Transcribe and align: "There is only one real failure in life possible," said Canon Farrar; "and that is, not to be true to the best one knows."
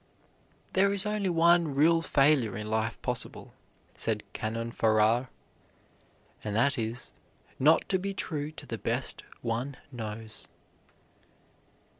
"There 0.73 0.91
is 0.91 1.05
only 1.05 1.29
one 1.29 1.75
real 1.75 2.01
failure 2.01 2.57
in 2.57 2.65
life 2.71 2.99
possible," 3.03 3.53
said 3.95 4.23
Canon 4.33 4.71
Farrar; 4.71 5.29
"and 6.43 6.55
that 6.55 6.75
is, 6.75 7.11
not 7.59 7.87
to 7.89 7.99
be 7.99 8.11
true 8.15 8.49
to 8.53 8.65
the 8.65 8.79
best 8.79 9.21
one 9.43 9.77
knows." 9.91 10.47